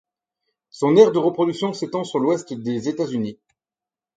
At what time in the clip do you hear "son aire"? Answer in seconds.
0.71-1.11